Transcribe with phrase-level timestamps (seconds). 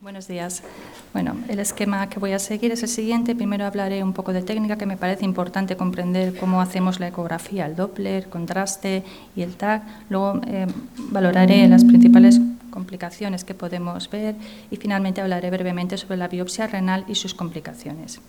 [0.00, 0.62] Buenos días.
[1.12, 3.34] Bueno, el esquema que voy a seguir es el siguiente.
[3.34, 7.66] Primero hablaré un poco de técnica, que me parece importante comprender cómo hacemos la ecografía,
[7.66, 9.02] el Doppler, contraste
[9.34, 9.82] y el TAC.
[10.08, 10.68] Luego eh,
[11.10, 12.40] valoraré las principales
[12.70, 14.36] complicaciones que podemos ver
[14.70, 18.20] y finalmente hablaré brevemente sobre la biopsia renal y sus complicaciones.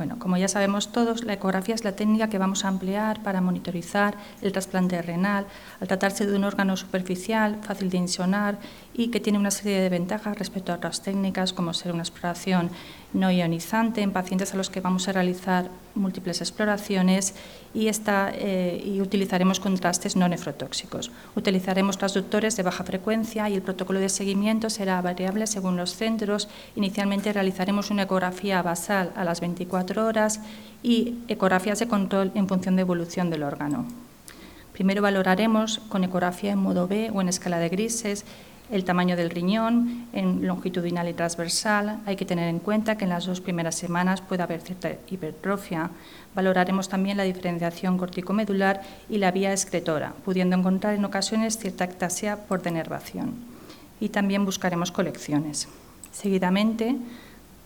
[0.00, 3.42] Bueno, como ya sabemos todos, la ecografía es la técnica que vamos a emplear para
[3.42, 5.44] monitorizar el trasplante renal,
[5.78, 8.56] al tratarse de un órgano superficial, fácil de insonar
[8.94, 12.70] y que tiene una serie de ventajas respecto a otras técnicas, como ser una exploración
[13.12, 17.34] no ionizante en pacientes a los que vamos a realizar múltiples exploraciones
[17.74, 21.10] y, esta, eh, y utilizaremos contrastes no nefrotóxicos.
[21.34, 26.48] Utilizaremos transductores de baja frecuencia y el protocolo de seguimiento será variable según los centros.
[26.76, 30.40] Inicialmente realizaremos una ecografía basal a las 24 horas
[30.82, 33.86] y ecografías de control en función de evolución del órgano.
[34.72, 38.24] Primero valoraremos con ecografía en modo B o en escala de grises
[38.70, 42.00] el tamaño del riñón en longitudinal y transversal.
[42.06, 45.90] Hay que tener en cuenta que en las dos primeras semanas puede haber cierta hipertrofia.
[46.34, 52.36] Valoraremos también la diferenciación corticomedular y la vía excretora, pudiendo encontrar en ocasiones cierta ectasia
[52.46, 53.34] por denervación.
[54.00, 55.68] Y también buscaremos colecciones.
[56.12, 56.96] Seguidamente,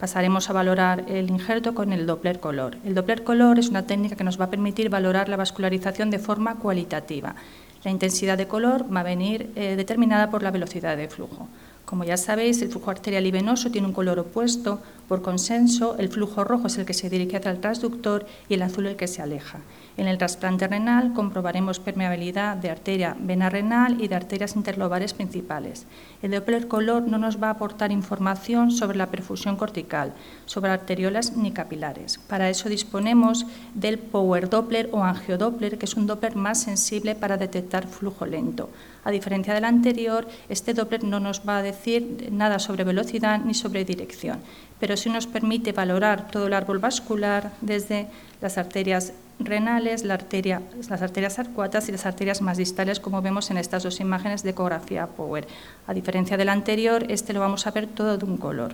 [0.00, 2.78] pasaremos a valorar el injerto con el Doppler color.
[2.84, 6.18] El Doppler color es una técnica que nos va a permitir valorar la vascularización de
[6.18, 7.36] forma cualitativa
[7.84, 11.48] la intensidad de color va a venir eh, determinada por la velocidad de flujo.
[11.84, 14.80] Como ya sabéis, el flujo arterial y venoso tiene un color opuesto.
[15.06, 18.62] Por consenso, el flujo rojo es el que se dirige hacia el transductor y el
[18.62, 19.60] azul el que se aleja.
[19.98, 25.86] En el trasplante renal comprobaremos permeabilidad de arteria vena renal y de arterias interlobares principales.
[26.22, 30.14] El Doppler color no nos va a aportar información sobre la perfusión cortical,
[30.46, 32.18] sobre arteriolas ni capilares.
[32.18, 37.36] Para eso disponemos del Power Doppler o Angiodoppler, que es un Doppler más sensible para
[37.36, 38.70] detectar flujo lento.
[39.04, 43.52] A diferencia del anterior, este Doppler no nos va a decir nada sobre velocidad ni
[43.52, 44.40] sobre dirección,
[44.80, 48.06] pero sí nos permite valorar todo el árbol vascular desde
[48.40, 53.82] las arterias renales, las arterias arcuatas y las arterias más distales, como vemos en estas
[53.82, 55.46] dos imágenes de ecografía Power.
[55.86, 58.72] A diferencia del anterior, este lo vamos a ver todo de un color.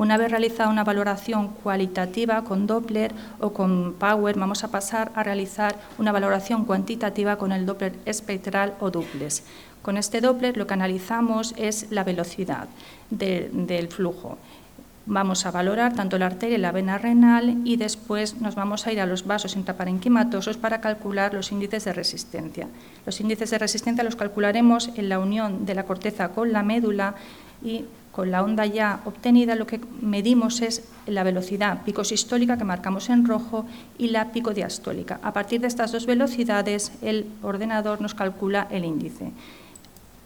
[0.00, 5.22] Una vez realizada una valoración cualitativa con Doppler o con Power, vamos a pasar a
[5.22, 9.42] realizar una valoración cuantitativa con el Doppler espectral o duplex.
[9.82, 12.66] Con este Doppler lo que analizamos es la velocidad
[13.10, 14.38] del flujo
[15.06, 18.92] vamos a valorar tanto la arteria y la vena renal y después nos vamos a
[18.92, 22.68] ir a los vasos intraparenquimatosos para calcular los índices de resistencia.
[23.04, 27.16] Los índices de resistencia los calcularemos en la unión de la corteza con la médula
[27.64, 33.08] y con la onda ya obtenida lo que medimos es la velocidad picosistólica que marcamos
[33.08, 33.66] en rojo
[33.98, 35.20] y la picodiastólica.
[35.22, 39.32] A partir de estas dos velocidades el ordenador nos calcula el índice.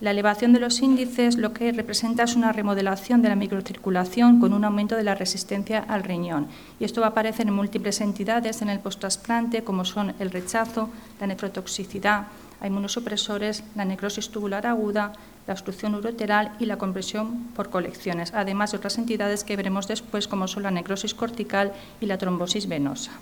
[0.00, 4.52] La elevación de los índices lo que representa es una remodelación de la microcirculación con
[4.52, 6.48] un aumento de la resistencia al riñón.
[6.80, 10.90] Y esto va a aparecer en múltiples entidades en el posttrasplante, como son el rechazo,
[11.20, 12.26] la nefrotoxicidad,
[12.60, 15.12] hay inmunosupresores, la necrosis tubular aguda,
[15.46, 20.28] la obstrucción uroteral y la compresión por colecciones, además de otras entidades que veremos después,
[20.28, 23.12] como son la necrosis cortical y la trombosis venosa.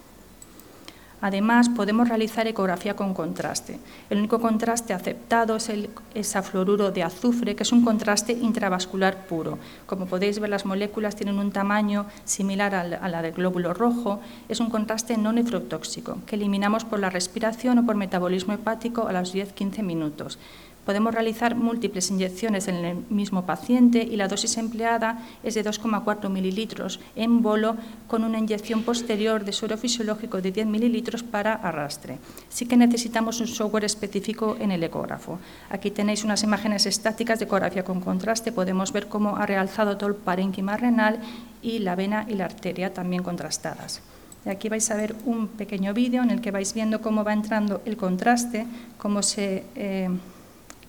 [1.24, 3.78] Además, podemos realizar ecografía con contraste.
[4.10, 9.60] El único contraste aceptado es el hexafluoruro de azufre, que es un contraste intravascular puro.
[9.86, 14.18] Como podéis ver, las moléculas tienen un tamaño similar a la del glóbulo rojo.
[14.48, 19.12] Es un contraste no nefrotóxico, que eliminamos por la respiración o por metabolismo hepático a
[19.12, 20.40] los 10-15 minutos.
[20.84, 26.28] Podemos realizar múltiples inyecciones en el mismo paciente y la dosis empleada es de 2,4
[26.28, 27.76] mililitros en bolo
[28.08, 32.18] con una inyección posterior de suero fisiológico de 10 mililitros para arrastre.
[32.48, 35.38] Sí que necesitamos un software específico en el ecógrafo.
[35.70, 38.50] Aquí tenéis unas imágenes estáticas de ecografía con contraste.
[38.50, 41.20] Podemos ver cómo ha realzado todo el parénquima renal
[41.62, 44.02] y la vena y la arteria también contrastadas.
[44.44, 47.32] Y aquí vais a ver un pequeño vídeo en el que vais viendo cómo va
[47.32, 48.66] entrando el contraste,
[48.98, 49.64] cómo se...
[49.76, 50.10] Eh,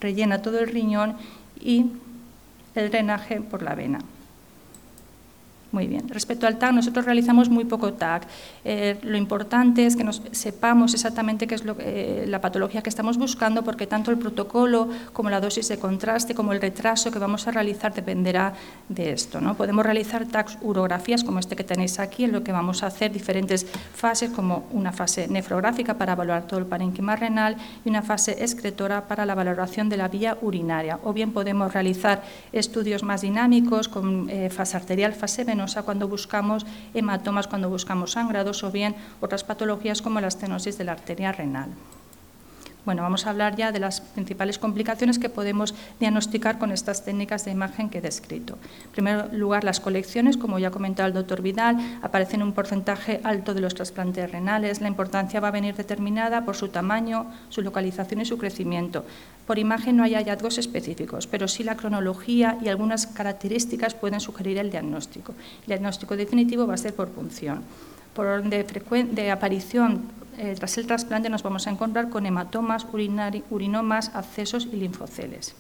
[0.03, 1.15] rellena todo el riñón
[1.59, 1.85] y
[2.75, 3.99] el drenaje por la vena.
[5.73, 6.07] Muy bien.
[6.07, 8.27] Respecto al TAC, nosotros realizamos muy poco TAC.
[8.63, 13.17] Eh, lo importante es que nos sepamos exactamente qué es eh, la patología que estamos
[13.17, 17.47] buscando, porque tanto el protocolo como la dosis de contraste, como el retraso que vamos
[17.47, 18.53] a realizar dependerá
[18.87, 19.41] de esto.
[19.41, 19.55] ¿no?
[19.55, 23.11] Podemos realizar TAC urografías como este que tenéis aquí, en lo que vamos a hacer
[23.11, 23.65] diferentes
[23.95, 29.07] fases, como una fase nefrográfica para evaluar todo el parénquima renal y una fase excretora
[29.07, 30.99] para la valoración de la vía urinaria.
[31.03, 32.21] O bien podemos realizar
[32.51, 38.63] estudios más dinámicos con eh, fase arterial, fase venosa cuando buscamos hematomas, cuando buscamos sangrados
[38.63, 41.69] o bien otras patologías como la estenosis de la arteria renal.
[42.85, 47.45] Bueno, vamos a hablar ya de las principales complicaciones que podemos diagnosticar con estas técnicas
[47.45, 48.57] de imagen que he descrito.
[48.85, 52.53] En primer lugar, las colecciones, como ya ha comentado el doctor Vidal, aparecen en un
[52.53, 54.81] porcentaje alto de los trasplantes renales.
[54.81, 59.05] La importancia va a venir determinada por su tamaño, su localización y su crecimiento.
[59.47, 64.57] Por imagen no hay hallazgos específicos, pero sí la cronología y algunas características pueden sugerir
[64.57, 65.33] el diagnóstico.
[65.61, 67.63] El diagnóstico definitivo va a ser por punción.
[68.13, 70.01] Por orden de, aparición
[70.37, 72.85] eh, tras el trasplante nos vamos a encontrar con hematomas,
[73.49, 75.55] urinomas, accesos y linfoceles.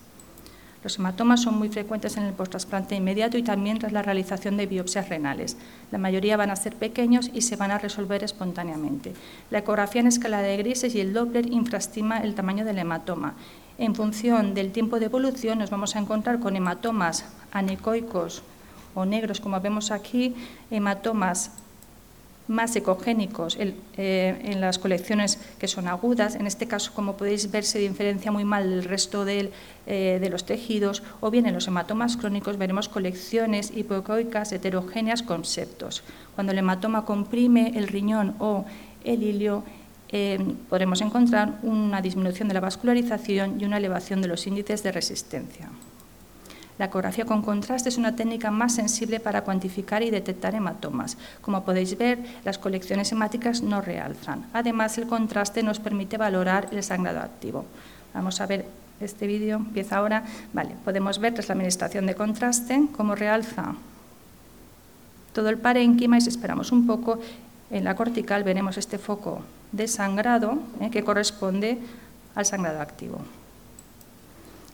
[0.83, 4.65] Los hematomas son muy frecuentes en el posttrasplante inmediato y también tras la realización de
[4.65, 5.55] biopsias renales.
[5.91, 9.13] La mayoría van a ser pequeños y se van a resolver espontáneamente.
[9.49, 13.35] La ecografía en escala de grises y el Doppler infrastima el tamaño del hematoma.
[13.77, 18.43] En función del tiempo de evolución nos vamos a encontrar con hematomas anecoicos
[18.93, 20.35] o negros, como vemos aquí,
[20.69, 21.51] hematomas
[22.47, 26.35] más ecogénicos eh, en las colecciones que son agudas.
[26.35, 29.49] En este caso, como podéis ver, se diferencia muy mal del resto eh,
[29.85, 31.03] de los tejidos.
[31.21, 36.03] O bien en los hematomas crónicos veremos colecciones hipoecoicas heterogéneas con septos.
[36.35, 38.65] Cuando el hematoma comprime el riñón o
[39.03, 39.63] el ilio,
[40.09, 40.37] eh,
[40.69, 45.69] podremos encontrar una disminución de la vascularización y una elevación de los índices de resistencia.
[46.83, 51.15] La ecografía con contraste es una técnica más sensible para cuantificar y detectar hematomas.
[51.39, 54.47] Como podéis ver, las colecciones hemáticas no realzan.
[54.51, 57.63] Además, el contraste nos permite valorar el sangrado activo.
[58.13, 58.65] Vamos a ver
[58.99, 60.25] este vídeo, empieza ahora.
[60.51, 63.75] Vale, podemos ver tras la administración de contraste cómo realza
[65.31, 67.17] todo el parénquima y si esperamos un poco,
[67.71, 69.41] en la cortical veremos este foco
[69.71, 71.77] de sangrado eh, que corresponde
[72.35, 73.21] al sangrado activo.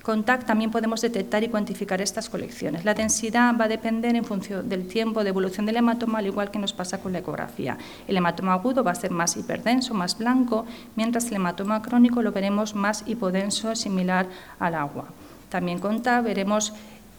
[0.10, 2.84] Con TAC también podemos detectar y cuantificar estas colecciones.
[2.84, 6.50] La densidad va a depender en función del tiempo de evolución del hematoma, al igual
[6.50, 7.78] que nos pasa con la ecografía.
[8.08, 10.66] El hematoma agudo va a ser más hiperdenso, más blanco,
[10.96, 14.26] mientras el hematoma crónico lo veremos más hipodenso, similar
[14.58, 15.06] al agua.
[15.50, 16.74] También con TAC veremos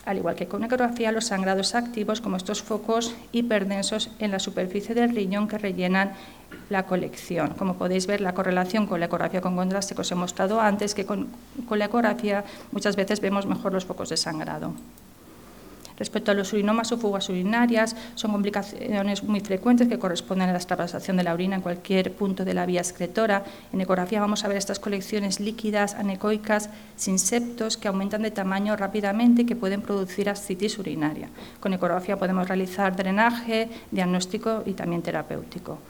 [0.06, 4.94] al igual que con ecografía, los sangrados activos, como estos focos hiperdensos en la superficie
[4.94, 6.12] del riñón que rellenan
[6.68, 7.54] la colección.
[7.54, 10.94] Como podéis ver, la correlación con la ecografía con contraste que os he mostrado antes,
[10.94, 11.28] que con,
[11.68, 14.72] con la ecografía muchas veces vemos mejor los focos de sangrado.
[16.00, 20.58] Respecto a los urinomas o fugas urinarias, son complicaciones muy frecuentes que corresponden a la
[20.58, 23.44] extravasación de la orina en cualquier punto de la vía excretora.
[23.70, 28.76] En ecografía vamos a ver estas colecciones líquidas, anecoicas, sin septos, que aumentan de tamaño
[28.76, 31.28] rápidamente y que pueden producir ascitis urinaria.
[31.60, 35.80] Con ecografía podemos realizar drenaje, diagnóstico y también terapéutico.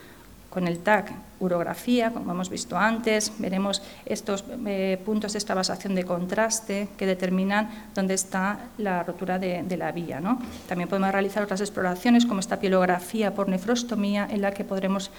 [0.50, 6.05] Con el TAC urografía, como hemos visto antes, veremos estos eh, puntos de extravasación de
[6.05, 10.20] contraste que determinan dónde está la rotura de, la vía.
[10.69, 15.12] También podemos realizar otras exploraciones como esta pielografía por nefrostomía en la que podremos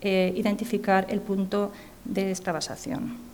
[0.00, 1.72] eh, identificar el punto
[2.06, 3.29] de extravasación.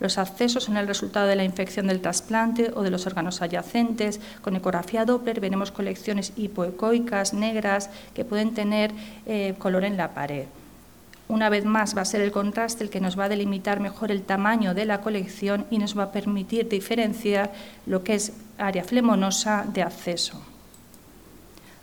[0.00, 4.20] Los accesos son el resultado de la infección del trasplante o de los órganos adyacentes.
[4.42, 8.92] Con ecografía Doppler veremos colecciones hipoecoicas negras que pueden tener
[9.26, 10.46] eh, color en la pared.
[11.26, 14.10] Una vez más va a ser el contraste el que nos va a delimitar mejor
[14.10, 17.52] el tamaño de la colección y nos va a permitir diferenciar
[17.86, 20.53] lo que es área flemonosa de acceso.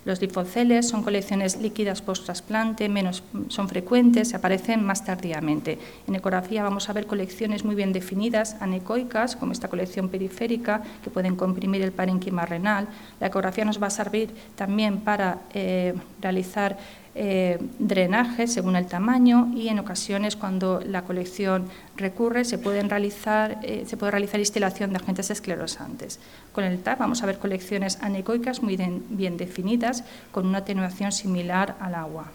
[0.04, 5.78] Los linfoceles son colecciones líquidas post-trasplante, menos son frecuentes, aparecen más tardíamente.
[6.08, 11.12] En ecografía vamos a ver colecciones muy bien definidas, anecoicas, como esta colección periférica, que
[11.12, 12.88] pueden comprimir el parénquima renal.
[13.20, 16.78] La ecografía nos va a servir también para eh, realizar
[17.14, 23.60] eh, drenaje según el tamaño y en ocasiones cuando la colección recurre se, pueden realizar,
[23.64, 26.20] eh, se puede realizar instalación de agentes esclerosantes.
[26.54, 31.76] Con el TAP vamos a ver colecciones anecoicas muy bien definidas con una atenuación similar
[31.80, 32.32] al agua.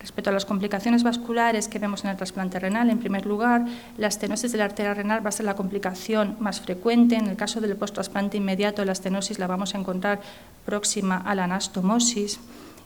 [0.00, 3.66] Respecto a las complicaciones vasculares que vemos en el trasplante renal, en primer lugar,
[3.96, 7.16] la estenosis de la arteria renal va a ser la complicación más frecuente.
[7.16, 10.20] En el caso del post-trasplante inmediato, la estenosis la vamos a encontrar
[10.64, 12.38] próxima a la anastomosis.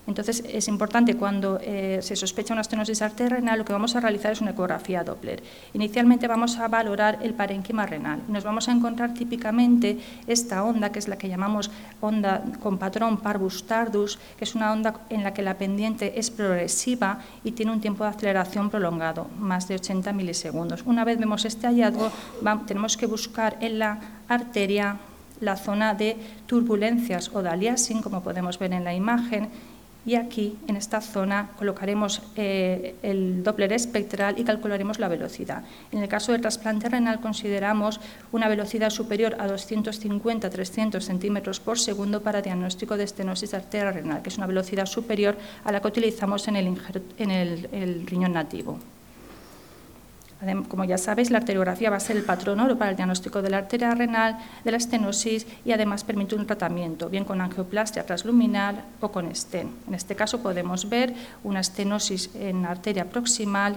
[0.07, 4.01] Entonces, es importante cuando eh, se sospecha una estenosis arterial renal, lo que vamos a
[4.01, 5.43] realizar es una ecografía Doppler.
[5.75, 8.21] Inicialmente vamos a valorar el parénquima renal.
[8.27, 13.19] Nos vamos a encontrar típicamente esta onda, que es la que llamamos onda con patrón
[13.19, 17.71] parvus tardus, que es una onda en la que la pendiente es progresiva y tiene
[17.71, 20.83] un tiempo de aceleración prolongado, más de 80 milisegundos.
[20.85, 22.11] Una vez vemos este hallazgo,
[22.67, 24.99] tenemos que buscar en la arteria
[25.41, 26.17] la zona de
[26.47, 29.51] turbulencias o de aliasing, como podemos ver en la imagen,
[30.05, 35.63] y aquí, en esta zona, colocaremos eh, el Doppler espectral y calcularemos la velocidad.
[35.93, 38.01] En el caso del trasplante renal consideramos
[38.33, 44.31] una velocidad superior a 250-300 centímetros por segundo para diagnóstico de estenosis arterial renal, que
[44.31, 46.79] es una velocidad superior a la que utilizamos en el,
[47.19, 48.79] en el riñón nativo.
[50.69, 53.51] Como ya sabéis, la arteriografía va a ser el patrón oro para el diagnóstico de
[53.51, 58.85] la arteria renal, de la estenosis y además permite un tratamiento, bien con angioplastia transluminal
[59.01, 59.71] o con stent.
[59.87, 63.77] En este caso podemos ver una estenosis en arteria proximal,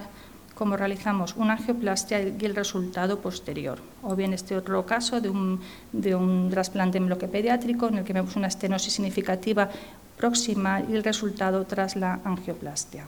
[0.56, 3.78] como realizamos una angioplastia y el resultado posterior.
[4.02, 5.60] O bien este otro caso de un,
[5.92, 9.68] de un trasplante en bloque pediátrico en el que vemos una estenosis significativa
[10.16, 13.06] proximal y el resultado tras la angioplastia.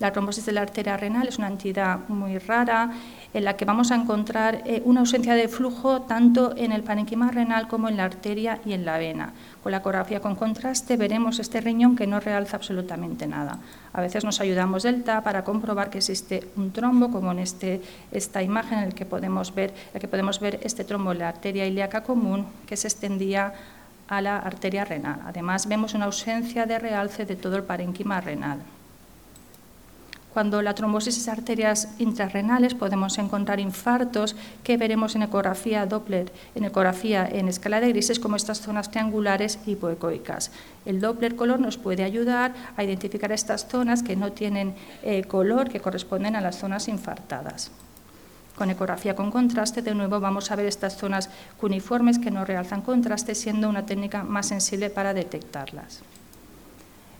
[0.00, 2.92] La trombosis de la arteria renal es una entidad muy rara
[3.34, 7.32] en la que vamos a encontrar eh, una ausencia de flujo tanto en el parenquima
[7.32, 9.32] renal como en la arteria y en la vena.
[9.60, 13.58] Con la ecografía con contraste veremos este riñón que no realza absolutamente nada.
[13.92, 17.82] A veces nos ayudamos del TAP para comprobar que existe un trombo, como en este,
[18.12, 21.28] esta imagen en la que podemos ver, en que podemos ver este trombo en la
[21.28, 23.52] arteria ilíaca común que se extendía
[24.06, 25.20] a la arteria renal.
[25.26, 28.60] Además, vemos una ausencia de realce de todo el parenquima renal.
[30.38, 36.62] Cuando la trombosis es arterias intrarrenales podemos encontrar infartos que veremos en ecografía Doppler, en
[36.62, 40.52] ecografía en escala de grises como estas zonas triangulares hipoecoicas.
[40.86, 45.70] El Doppler color nos puede ayudar a identificar estas zonas que no tienen eh, color,
[45.70, 47.72] que corresponden a las zonas infartadas.
[48.54, 51.30] Con ecografía con contraste, de nuevo vamos a ver estas zonas
[51.60, 56.04] cuniformes que no realzan contraste, siendo una técnica más sensible para detectarlas.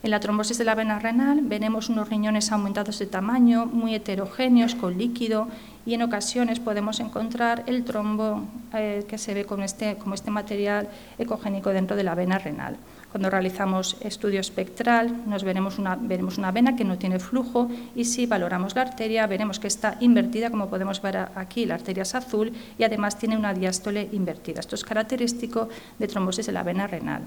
[0.00, 4.76] En la trombosis de la vena renal veremos unos riñones aumentados de tamaño, muy heterogéneos,
[4.76, 5.48] con líquido,
[5.84, 10.30] y en ocasiones podemos encontrar el trombo eh, que se ve con este, como este
[10.30, 10.88] material
[11.18, 12.76] ecogénico dentro de la vena renal.
[13.10, 18.04] Cuando realizamos estudio espectral, nos veremos una, veremos una vena que no tiene flujo y
[18.04, 22.14] si valoramos la arteria, veremos que está invertida, como podemos ver aquí, la arteria es
[22.14, 24.60] azul y además tiene una diástole invertida.
[24.60, 27.22] Esto es característico de trombosis de la vena renal.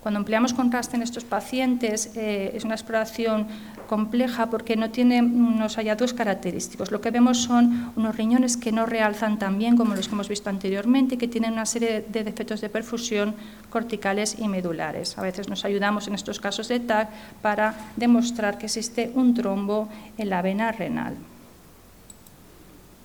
[0.00, 3.48] Cuando empleamos contraste en estos pacientes eh, es una exploración
[3.88, 6.92] compleja porque no tiene unos hallazgos característicos.
[6.92, 10.28] Lo que vemos son unos riñones que no realzan tan bien como los que hemos
[10.28, 13.34] visto anteriormente y que tienen una serie de defectos de perfusión
[13.70, 15.18] corticales y medulares.
[15.18, 17.08] A veces nos ayudamos en estos casos de TAC
[17.42, 21.16] para demostrar que existe un trombo en la vena renal.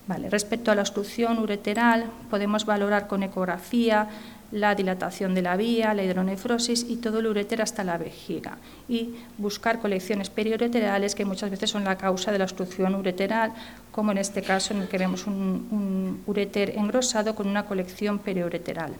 [0.06, 4.06] Vale, respecto a la obstrucción ureteral, podemos valorar con ecografía
[4.54, 8.56] la dilatación de la vía, la hidronefrosis y todo el ureter hasta la vejiga
[8.88, 13.52] y buscar colecciones periureterales que muchas veces son la causa de la obstrucción ureteral,
[13.90, 18.92] como en este caso en el que vemos un, ureter engrosado con una colección periureteral.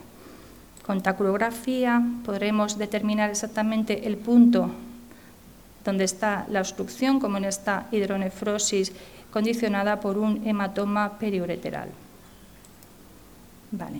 [0.85, 4.69] Con tacurografía podremos determinar exactamente el punto
[5.85, 8.91] donde está la obstrucción, como en esta hidronefrosis
[9.31, 12.04] condicionada por un hematoma periureteral.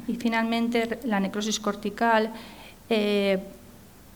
[0.07, 2.31] Y finalmente, la necrosis cortical,
[2.89, 3.39] eh,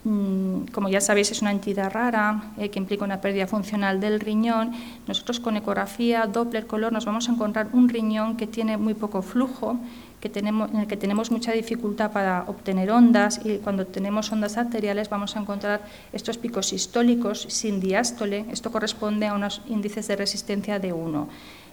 [0.03, 4.19] mm, como ya sabéis, es una entidad rara eh, que implica una pérdida funcional del
[4.19, 4.71] riñón.
[5.07, 9.21] Nosotros con ecografía, Doppler, color, nos vamos a encontrar un riñón que tiene muy poco
[9.21, 9.77] flujo,
[10.21, 15.37] en el que tenemos mucha dificultad para obtener ondas y cuando tenemos ondas arteriales vamos
[15.37, 18.45] a encontrar estos picos sistólicos sin diástole.
[18.51, 21.29] Esto corresponde a unos índices de resistencia de 1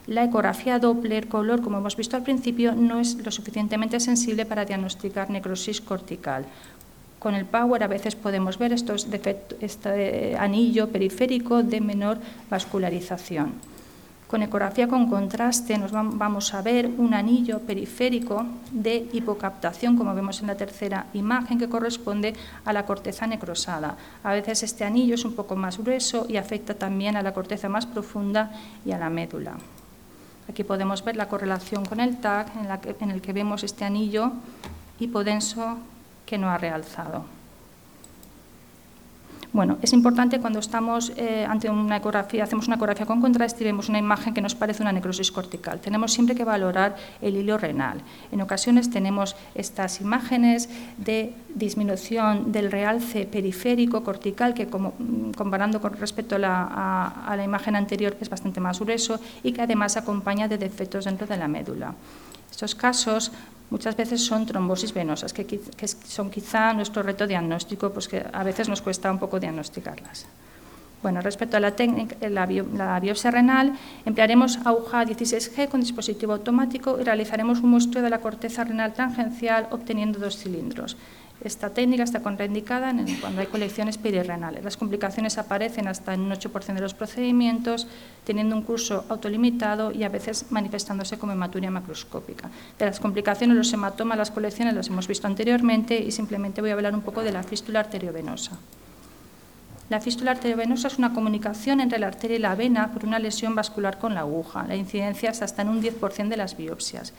[0.07, 4.65] la ecografía Doppler color, como hemos visto al principio, no es lo suficientemente sensible para
[4.65, 6.45] diagnosticar necrosis cortical.
[7.19, 9.07] Con el Power a veces podemos ver estos
[9.59, 13.53] este anillo periférico de menor vascularización.
[14.27, 20.41] Con ecografía con contraste nos vamos a ver un anillo periférico de hipocaptación, como vemos
[20.41, 22.33] en la tercera imagen, que corresponde
[22.65, 23.97] a la corteza necrosada.
[24.23, 27.69] A veces este anillo es un poco más grueso y afecta también a la corteza
[27.69, 28.51] más profunda
[28.85, 29.55] y a la médula.
[30.49, 32.49] Aquí podemos ver la correlación con el TAC,
[33.01, 34.31] en, el que vemos este anillo
[34.99, 35.77] hipodenso
[36.25, 37.36] que no ha realzado.
[39.57, 43.65] Bueno, es importante cuando estamos eh, ante una ecografía, hacemos una ecografía con contraste y
[43.65, 45.79] vemos una imagen que nos parece una necrosis cortical.
[45.79, 47.97] Tenemos siempre que valorar el hilo renal.
[48.31, 55.93] En ocasiones tenemos estas imágenes de disminución del realce periférico cortical, que mm, comparando con
[55.93, 60.47] respecto a la, a la imagen anterior es bastante más grueso y que además acompaña
[60.47, 61.95] de defectos dentro de la médula.
[62.51, 63.31] Estos casos
[63.69, 65.59] muchas veces son trombosis venosas, que,
[66.05, 70.25] son quizá nuestro reto diagnóstico, pues que a veces nos cuesta un poco diagnosticarlas.
[71.03, 76.97] Bueno, respecto a la, técnica, la, la biopsia renal, emplearemos aguja 16G con dispositivo automático
[76.99, 80.97] y realizaremos un muestreo de la corteza renal tangencial obteniendo dos cilindros.
[81.41, 84.63] Esta técnica está contraindicada cuando hay colecciones perirenales.
[84.63, 87.87] Las complicaciones aparecen hasta en un 8% de los procedimientos,
[88.25, 92.49] teniendo un curso autolimitado y a veces manifestándose como hematuria macroscópica.
[92.79, 96.73] De las complicaciones, los hematomas, las colecciones las hemos visto anteriormente y simplemente voy a
[96.73, 98.57] hablar un poco de la fístula arteriovenosa.
[99.89, 103.55] La fístula arteriovenosa es una comunicación entre la arteria y la vena por una lesión
[103.55, 104.65] vascular con la aguja.
[104.67, 107.13] La incidencia es hasta en un 10% de las biopsias.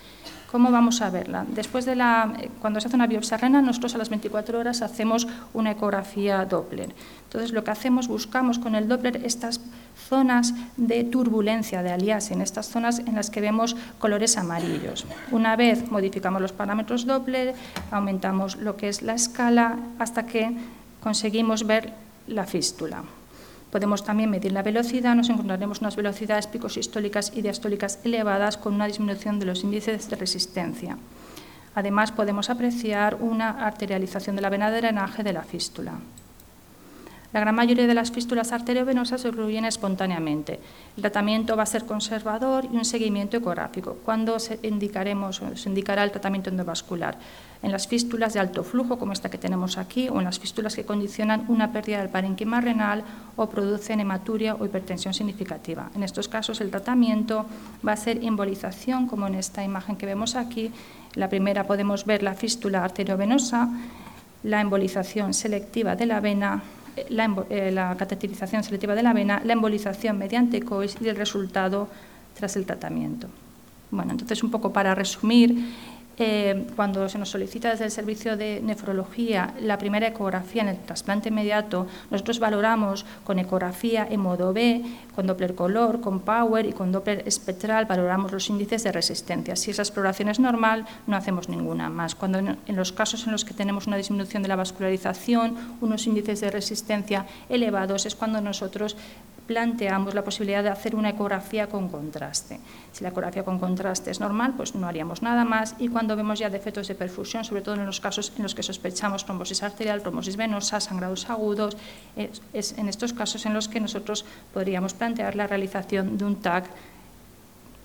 [0.50, 1.45] ¿Cómo vamos a verla?
[1.47, 4.81] Después de la, eh, cuando se hace una biopsia renal, nosotros a las 24 horas
[4.81, 6.95] hacemos una ecografía Doppler.
[7.25, 9.61] Entonces, lo que hacemos, buscamos con el Doppler estas
[10.09, 15.05] zonas de turbulencia, de aliasing, estas zonas en las que vemos colores amarillos.
[15.31, 17.55] Una vez modificamos los parámetros Doppler,
[17.90, 20.57] aumentamos lo que es la escala hasta que
[21.02, 21.93] conseguimos ver
[22.26, 23.02] la fístula.
[23.70, 28.87] Podemos también medir la velocidad, nos encontraremos unas velocidades picosistólicas y diastólicas elevadas con una
[28.87, 30.96] disminución de los índices de resistencia.
[31.75, 35.92] Además, podemos apreciar una arterialización de la vena de drenaje de la fístula.
[37.30, 40.61] La gran mayoría de las fístulas arteriovenosas se ocluyen espontáneamente.
[40.97, 43.99] El tratamiento va a ser conservador y un seguimiento ecográfico.
[44.02, 47.18] ¿Cuándo se, indicaremos, se indicará el tratamiento endovascular?
[47.62, 50.75] En las fístulas de alto flujo, como esta que tenemos aquí, o en las fístulas
[50.75, 53.04] que condicionan una pérdida del parenquima renal
[53.37, 55.90] o producen hematuria o hipertensión significativa.
[55.94, 57.44] En estos casos, el tratamiento
[57.87, 60.73] va a ser embolización, como en esta imagen que vemos aquí.
[61.14, 63.68] La primera podemos ver la fístula arteriovenosa,
[64.44, 66.62] la embolización selectiva de la vena
[67.09, 71.88] la, eh, cateterización selectiva de la vena, la embolización mediante COIS y el resultado
[72.35, 73.28] tras el tratamiento.
[73.90, 75.57] Bueno, entonces un poco para resumir,
[76.18, 80.78] eh, cuando se nos solicita desde el servicio de nefrología la primera ecografía en el
[80.78, 84.82] trasplante inmediato, nosotros valoramos con ecografía en modo B,
[85.14, 89.56] con Doppler color, con Power y con Doppler espectral, valoramos los índices de resistencia.
[89.56, 92.14] Si esa exploración es normal, no hacemos ninguna más.
[92.14, 96.06] Cuando en, en los casos en los que tenemos una disminución de la vascularización, unos
[96.06, 98.96] índices de resistencia elevados, es cuando nosotros
[99.49, 102.61] planteamos la posibilidad de hacer una ecografía con contraste.
[102.93, 106.38] Si la ecografía con contraste es normal, pues no haríamos nada más y cuando vemos
[106.38, 110.02] ya defectos de perfusión, sobre todo en los casos en los que sospechamos trombosis arterial,
[110.02, 111.78] trombosis venosa, sangrados agudos,
[112.52, 116.67] es, en estos casos en los que nosotros podríamos plantear la realización de un TAC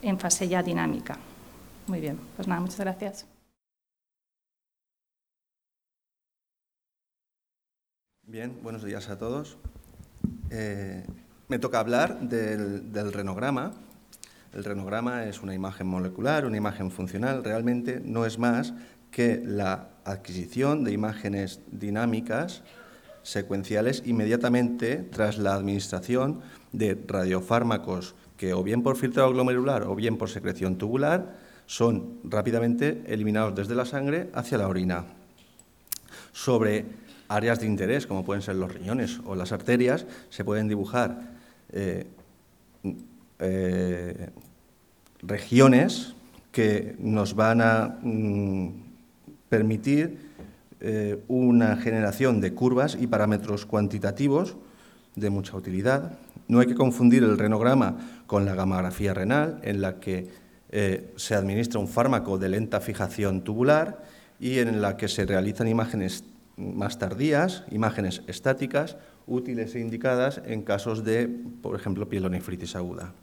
[0.01, 1.17] en fase ya dinámica.
[1.87, 3.25] Muy bien, pues nada, muchas gracias.
[8.23, 9.57] Bien, buenos días a todos.
[10.49, 11.05] Eh,
[11.47, 13.73] me toca hablar del, renograma.
[14.53, 17.43] El renograma es una imagen molecular, una imagen funcional.
[17.43, 18.73] Realmente no es más
[19.11, 22.63] que la adquisición de imágenes dinámicas
[23.23, 30.17] secuenciales inmediatamente tras la administración de radiofármacos que o bien por filtrado glomerular o bien
[30.17, 35.05] por secreción tubular son rápidamente eliminados desde la sangre hacia la orina.
[36.33, 36.85] Sobre
[37.29, 41.32] áreas de interés, como pueden ser los riñones o las arterias, se pueden dibujar
[41.73, 42.05] eh,
[43.39, 44.29] eh,
[45.23, 46.13] regiones
[46.51, 48.69] que nos van a mm,
[49.49, 50.17] permitir
[50.79, 54.55] eh, una generación de curvas y parámetros cuantitativos
[55.15, 56.19] de mucha utilidad.
[56.47, 60.43] No hay que confundir el renograma con la gamografía renal, en la que
[61.17, 64.03] se administra un fármaco de lenta fijación tubular
[64.39, 66.23] y en la que se realizan imágenes
[66.57, 71.27] más tardías, imágenes estáticas útiles e indicadas en casos de,
[71.61, 73.13] por ejemplo, pielonefritis aguda.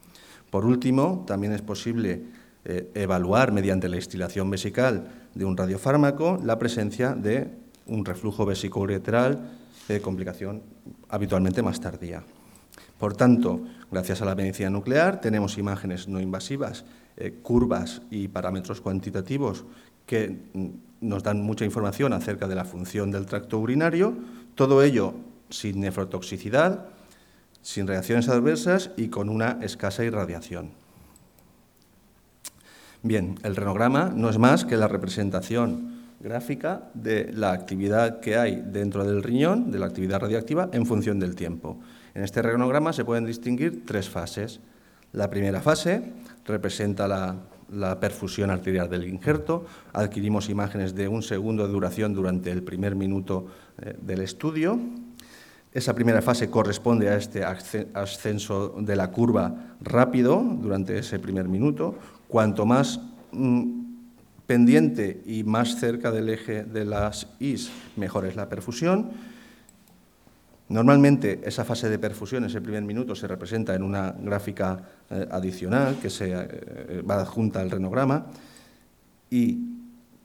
[0.50, 2.22] Por último, también es posible
[2.64, 7.48] eh, evaluar mediante la instilación vesical de un radiofármaco la presencia de
[7.86, 9.50] un reflujo vesicoureteral
[9.88, 10.62] de complicación
[11.08, 12.22] habitualmente más tardía.
[12.98, 16.84] Por tanto, gracias a la medicina nuclear tenemos imágenes no invasivas,
[17.16, 19.64] eh, curvas y parámetros cuantitativos
[20.04, 20.68] que mm,
[21.00, 24.14] nos dan mucha información acerca de la función del tracto urinario,
[24.54, 25.14] todo ello
[25.50, 26.86] sin nefrotoxicidad,
[27.62, 30.70] sin reacciones adversas y con una escasa irradiación.
[33.02, 38.62] Bien, el renograma no es más que la representación gráfica de la actividad que hay
[38.64, 41.78] dentro del riñón, de la actividad radioactiva, en función del tiempo.
[42.14, 44.60] En este renograma se pueden distinguir tres fases.
[45.12, 46.02] La primera fase
[46.44, 49.64] representa la, perfusión arterial del injerto.
[49.92, 53.46] Adquirimos imágenes de un segundo de duración durante el primer minuto
[53.80, 54.78] eh, del estudio.
[55.72, 61.94] Esa primera fase corresponde a este ascenso de la curva rápido durante ese primer minuto.
[62.26, 62.98] Cuanto más
[63.30, 63.80] mm,
[64.46, 69.10] pendiente y más cerca del eje de las IS, mejor es la perfusión.
[70.68, 75.98] Normalmente esa fase de perfusión, ese primer minuto, se representa en una gráfica eh, adicional
[76.02, 78.26] que se eh, va adjunta al renograma
[79.30, 79.66] y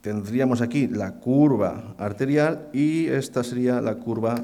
[0.01, 4.36] tendríamos aquí la curva arterial y esta sería la curva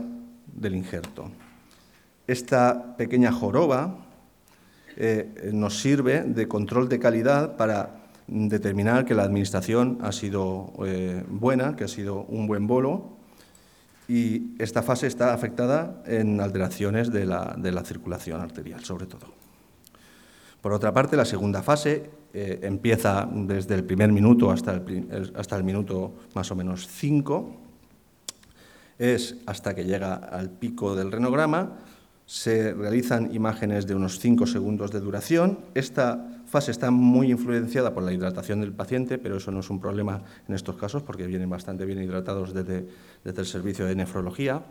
[0.53, 1.31] del injerto.
[2.27, 3.97] Esta pequeña joroba
[4.97, 11.23] eh, nos sirve de control de calidad para determinar que la administración ha sido eh,
[11.27, 13.17] buena, que ha sido un buen bolo
[14.07, 19.27] y esta fase está afectada en alteraciones de la, circulación arterial, sobre todo.
[20.61, 25.55] Por otra parte, la segunda fase eh, empieza desde el primer minuto hasta el, hasta
[25.55, 27.60] el minuto más o menos 5,
[29.01, 31.79] es hasta que llega al pico del renograma,
[32.27, 35.59] se realizan imágenes de unos 5 segundos de duración.
[35.73, 39.81] Esta fase está muy influenciada por la hidratación del paciente, pero eso no es un
[39.81, 42.85] problema en estos casos porque vienen bastante bien hidratados desde,
[43.25, 44.61] el servicio de nefrología.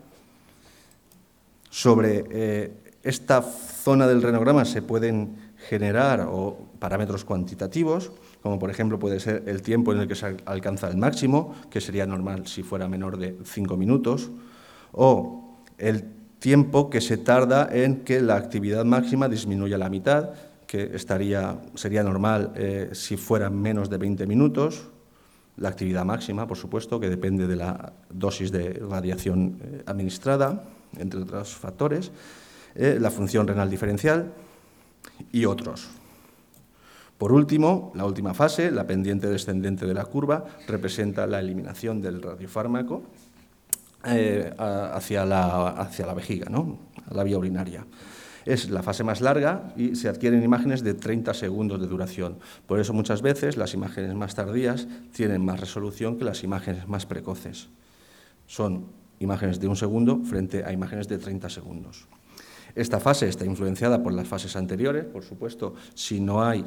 [1.69, 6.29] Sobre eh, esta zona del renograma se pueden generar
[6.79, 10.97] parámetros cuantitativos, como por ejemplo puede ser el tiempo en el que se alcanza el
[10.97, 14.31] máximo, que sería normal si fuera menor de 5 minutos,
[14.93, 16.05] o el
[16.39, 20.31] tiempo que se tarda en que la actividad máxima disminuya la mitad,
[20.67, 24.89] que estaría, sería normal eh, si fueran menos de 20 minutos,
[25.57, 30.65] la actividad máxima, por supuesto, que depende de la dosis de radiación eh, administrada,
[30.97, 32.11] entre otros factores,
[32.75, 34.33] eh, la función renal diferencial
[35.33, 36.00] y otros.
[37.21, 42.23] Por último, la última fase, la pendiente descendente de la curva, representa la eliminación del
[42.23, 43.03] radiofármaco
[44.03, 46.79] hacia, la, hacia la vejiga, ¿no?
[47.11, 47.85] la vía urinaria.
[48.47, 52.39] Es la fase más larga y se adquieren imágenes de 30 segundos de duración.
[52.67, 57.05] Por eso muchas veces las imágenes más tardías tienen más resolución que las imágenes más
[57.05, 57.69] precoces.
[58.47, 58.87] Son
[59.19, 62.09] imágenes de un segundo frente a imágenes de 30 segundos.
[62.75, 66.65] Esta fase está influenciada por las fases anteriores, por supuesto, si no hay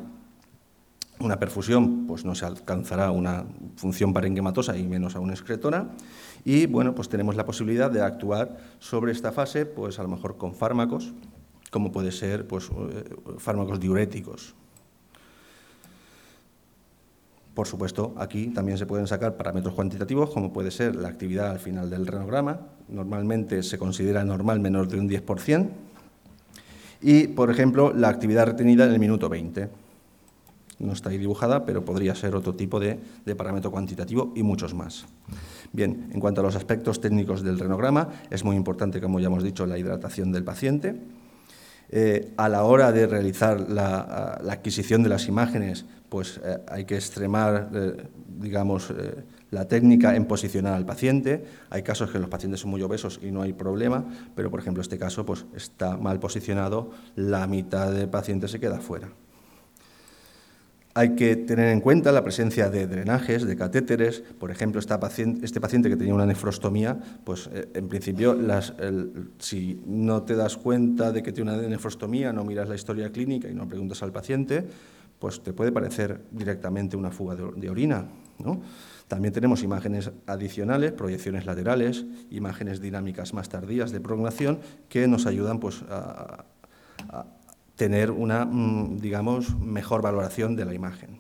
[1.24, 5.90] una perfusión, pues no se alcanzará una función parenquimatosa y menos aún excretora.
[6.46, 10.38] Y bueno, pues tenemos la posibilidad de actuar sobre esta fase, pues a lo mejor
[10.38, 11.14] con fármacos,
[11.72, 14.56] como puede ser pues, eh, fármacos diuréticos.
[17.54, 21.60] Por supuesto, aquí también se pueden sacar parámetros cuantitativos, como puede ser la actividad al
[21.60, 22.62] final del renograma.
[22.88, 25.70] Normalmente se considera normal menor de un 10%.
[27.02, 29.83] Y, por ejemplo, la actividad retenida en el minuto 20.
[30.84, 33.00] No está ahí dibujada, pero podría ser otro tipo de,
[33.36, 35.06] parámetro cuantitativo y muchos más.
[35.72, 39.44] Bien, en cuanto a los aspectos técnicos del renograma, es muy importante, como ya hemos
[39.44, 41.00] dicho, la hidratación del paciente
[41.96, 46.96] eh, a la hora de realizar la, adquisición de las imágenes, pues eh, hay que
[46.96, 48.08] extremar, eh,
[48.40, 48.92] digamos,
[49.52, 51.46] la técnica en posicionar al paciente.
[51.70, 54.82] Hay casos que los pacientes son muy obesos y no hay problema, pero por ejemplo
[54.82, 59.10] este caso pues, está mal posicionado, la mitad del paciente se queda fuera.
[60.96, 64.24] Hay que tener en cuenta la presencia de drenajes, de catéteres.
[64.40, 68.38] Por ejemplo, este paciente que tenía una nefrostomía, pues eh, en principio,
[69.40, 73.50] si no te das cuenta de que tiene una nefrostomía, no miras la historia clínica
[73.50, 74.68] y no preguntas al paciente,
[75.18, 78.06] pues te puede parecer directamente una fuga de, orina.
[79.08, 85.60] También tenemos imágenes adicionales, proyecciones laterales, imágenes dinámicas más tardías de prolongación que nos ayudan
[85.60, 86.46] pues, a
[87.76, 91.20] tener una, mm, digamos, mejor valoración de la imagen.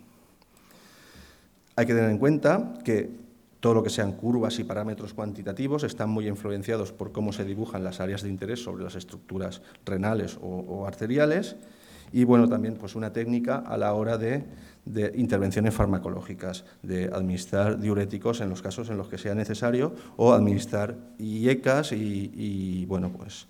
[1.76, 3.24] Hay que tener en cuenta que
[3.64, 7.84] todo lo que sean curvas y parámetros cuantitativos están muy influenciados por cómo se dibujan
[7.84, 11.56] las áreas de interés sobre las estructuras renales o, arteriales
[12.12, 14.44] y bueno, también pues una técnica a la hora de,
[15.16, 20.98] intervenciones farmacológicas, de administrar diuréticos en los casos en los que sea necesario o administrar
[21.18, 23.48] IECAS y, y bueno, pues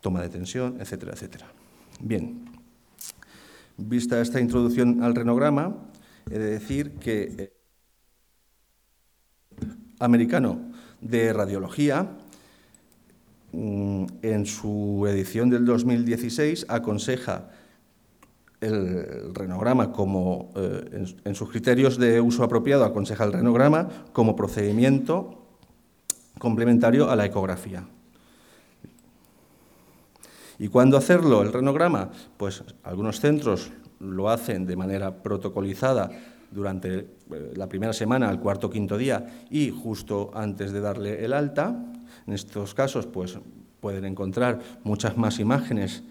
[0.00, 1.46] toma de tensión, etcétera, etcétera.
[2.00, 2.44] Bien,
[3.76, 5.76] vista esta introducción al renograma,
[6.30, 7.52] he de decir que el eh,
[9.98, 12.16] americano de radiología,
[13.52, 17.50] mm, en su edición del 2016, aconseja
[18.60, 25.46] el renograma como, eh, en, sus criterios de uso apropiado, aconseja el renograma como procedimiento
[26.38, 27.88] complementario a la ecografía.
[30.58, 31.42] ¿Y cuándo hacerlo?
[31.42, 36.10] El renograma, pues algunos centros lo hacen de manera protocolizada
[36.50, 41.24] durante eh, la primera semana, el cuarto o quinto día y justo antes de darle
[41.24, 41.76] el alta.
[42.26, 43.38] En estos casos, pues
[43.80, 46.02] pueden encontrar muchas más imágenes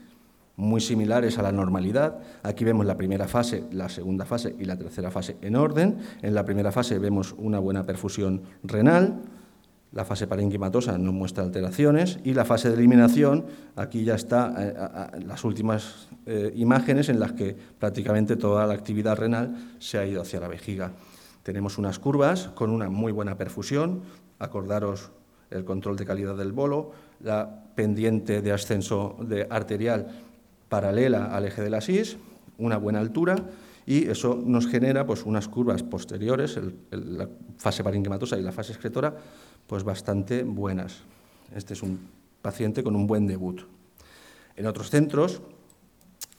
[0.56, 2.20] muy similares a la normalidad.
[2.44, 5.98] Aquí vemos la primera fase, la segunda fase y la tercera fase en orden.
[6.22, 9.22] En la primera fase vemos una buena perfusión renal,
[9.92, 13.46] la fase parenquimatosa no muestra alteraciones y la fase de eliminación,
[13.76, 19.18] aquí ya está eh, las últimas eh, imágenes en las que prácticamente toda la actividad
[19.18, 20.92] renal se ha ido hacia la vejiga.
[21.44, 24.02] Tenemos unas curvas con una muy buena perfusión,
[24.40, 25.12] acordaros
[25.50, 30.08] el control de calidad del bolo, la pendiente de ascenso de arterial
[30.68, 32.18] paralela al eje de la SIS,
[32.58, 33.38] una buena altura
[33.86, 36.60] y eso nos genera pues, unas curvas posteriores,
[36.92, 39.16] la fase parenquimatosa y la fase excretora,
[39.68, 41.02] pues bastante buenas.
[41.56, 42.00] Este es un
[42.42, 43.62] paciente con un buen debut.
[44.56, 45.42] En otros centros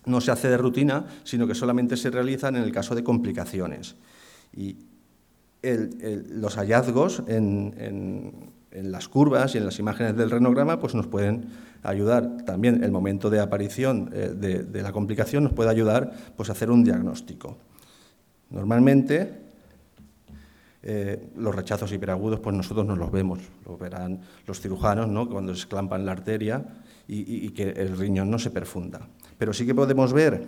[0.07, 3.97] no se hace de rutina, sino que solamente se realizan en el caso de complicaciones.
[4.55, 4.77] Y
[5.63, 11.49] los hallazgos en, las curvas y en las imágenes del renograma pues nos pueden
[11.83, 12.45] ayudar.
[12.45, 16.71] También el momento de aparición eh, de, la complicación nos puede ayudar pues, a hacer
[16.71, 17.57] un diagnóstico.
[18.51, 19.48] Normalmente
[20.81, 25.29] eh, los rechazos hiperagudos, pues nosotros no los vemos, lo verán los cirujanos, ¿no?
[25.29, 26.65] cuando se esclampan la arteria
[27.09, 29.09] y, que el riñón no se perfunda.
[29.39, 30.47] Pero sí que podemos ver,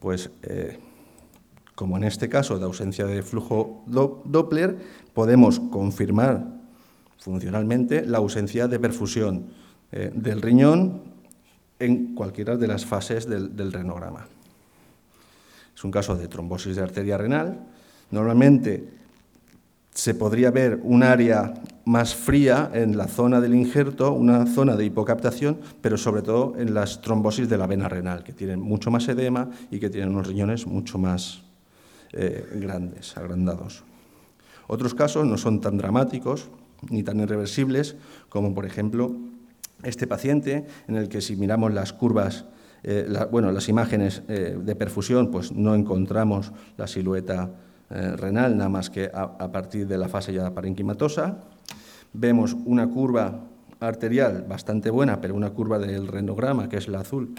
[0.00, 0.78] pues, eh,
[1.74, 4.76] como en este caso de ausencia de flujo Doppler,
[5.14, 6.44] podemos confirmar
[7.18, 9.46] funcionalmente la ausencia de perfusión
[9.92, 11.02] eh, del riñón
[11.78, 14.26] en cualquiera de las fases del, del renograma.
[15.76, 17.60] Es un caso de trombosis de arteria renal.
[18.10, 19.01] Normalmente
[19.94, 24.84] se podría ver un área más fría en la zona del injerto, una zona de
[24.84, 29.08] hipocaptación, pero sobre todo en las trombosis de la vena renal, que tienen mucho más
[29.08, 31.42] edema y que tienen unos riñones mucho más
[32.12, 33.84] eh, grandes, agrandados.
[34.66, 36.48] Otros casos no son tan dramáticos
[36.88, 37.96] ni tan irreversibles
[38.28, 39.14] como, por ejemplo,
[39.82, 42.46] este paciente en el que si miramos las curvas,
[42.84, 47.50] eh, bueno, las imágenes eh, de perfusión, pues no encontramos la silueta
[47.94, 51.44] eh, renal, nada más que a, partir de la fase ya parenquimatosa.
[52.14, 53.40] Vemos una curva
[53.80, 57.34] arterial bastante buena, pero una curva del renograma, que es la azul,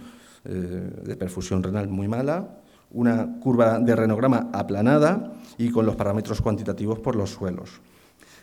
[0.46, 2.60] eh, de perfusión renal muy mala.
[2.92, 7.82] Una curva de renograma aplanada y con los parámetros cuantitativos por los suelos.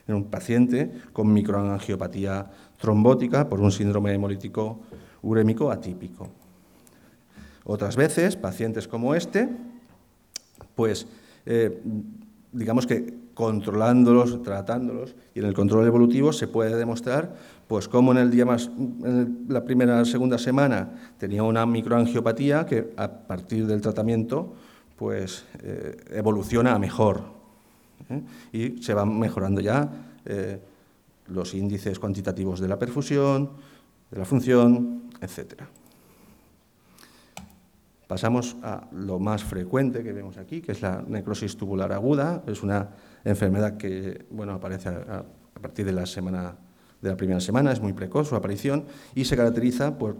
[0.09, 4.81] En un paciente con microangiopatía trombótica por un síndrome hemolítico
[5.23, 6.29] urémico atípico.
[7.64, 9.49] Otras veces, pacientes como este,
[10.75, 11.07] pues
[11.46, 11.83] eh,
[12.53, 17.35] digamos que controlándolos, tratándolos, y en el control evolutivo se puede demostrar
[17.66, 22.92] pues cómo en el día más, en la primera segunda semana tenía una microangiopatía que
[22.96, 24.55] a partir del tratamiento
[24.96, 27.22] pues eh, evoluciona a mejor
[28.11, 28.22] ¿eh?
[28.53, 29.88] y se van mejorando ya
[31.29, 33.50] los índices cuantitativos de la perfusión,
[34.11, 35.68] de la función, etcétera.
[38.11, 42.42] Pasamos a lo más frecuente que vemos aquí, que es la necrosis tubular aguda.
[42.49, 42.88] Es una
[43.23, 45.23] enfermedad que bueno, aparece a,
[45.62, 46.57] partir de la, semana,
[47.01, 50.16] de la primera semana, es muy precoz su aparición y se caracteriza por,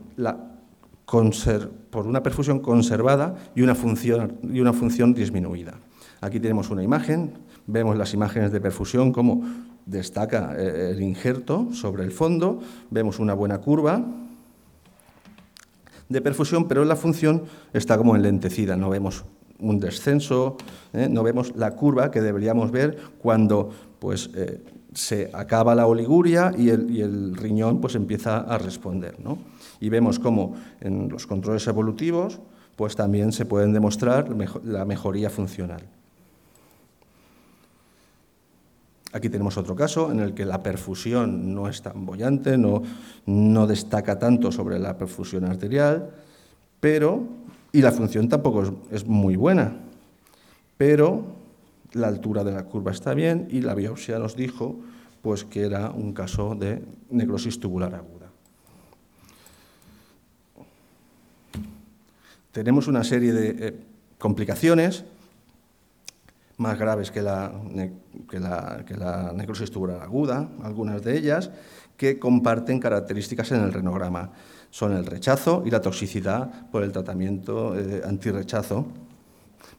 [1.93, 5.75] una perfusión conservada y una, función, y una función disminuida.
[6.21, 7.33] Aquí tenemos una imagen,
[7.67, 9.43] vemos las imágenes de perfusión, como
[9.85, 14.01] destaca eh, el injerto sobre el fondo, vemos una buena curva,
[16.11, 19.25] de perfusión, pero la función está como enlentecida, no vemos
[19.61, 20.57] un descenso,
[20.93, 21.09] ¿eh?
[21.09, 26.71] no vemos la curva que deberíamos ver cuando pues, eh, se acaba la oliguria y
[26.71, 29.17] el, riñón pues, empieza a responder.
[29.81, 32.41] Y vemos cómo en los controles evolutivos
[32.77, 34.29] pues, también se pueden demostrar
[34.65, 35.83] la mejoría funcional.
[39.13, 42.83] Aquí tenemos otro caso en el que la perfusión no es tan bollante, no,
[43.27, 46.11] no destaca tanto sobre la perfusión arterial,
[46.79, 47.25] pero,
[47.73, 49.75] y la función tampoco es, muy buena,
[50.77, 51.25] pero
[51.93, 54.77] la altura de la curva está bien y la biopsia nos dijo
[55.23, 58.31] pues, que era un caso de necrosis tubular aguda.
[62.53, 63.75] Tenemos una serie de eh,
[64.19, 65.05] complicaciones
[66.61, 67.53] más graves que la,
[68.29, 71.51] que la, necrosis tubular aguda, algunas de ellas,
[71.97, 74.31] que comparten características en el renograma.
[74.69, 78.87] Son el rechazo y la toxicidad por el tratamiento eh, antirrechazo,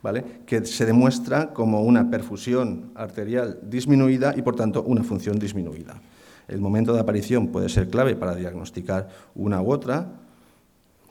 [0.01, 0.41] ¿vale?
[0.47, 6.01] que se demuestra como una perfusión arterial disminuida y, por tanto, una función disminuida.
[6.47, 10.07] El momento de aparición puede ser clave para diagnosticar una u otra.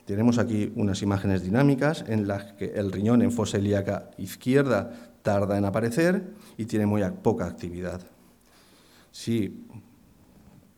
[0.03, 5.57] Tenemos aquí unas imágenes dinámicas en las que el riñón en fosa ilíaca izquierda tarda
[5.57, 8.01] en aparecer y tiene muy poca actividad.
[9.11, 9.65] Si